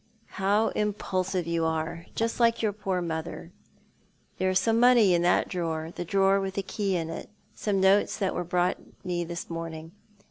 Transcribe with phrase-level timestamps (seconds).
[0.41, 3.51] "How impulsive you are— ^just like your poor mother.
[4.39, 7.79] There is some money in that drawer— the drawer with the key in it— some
[7.79, 9.91] notes that were brought me this morning.